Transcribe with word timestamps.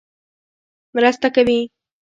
مرسته 0.95 1.27
کوي. 1.35 1.59